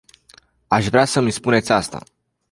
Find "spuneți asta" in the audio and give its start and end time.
1.31-2.03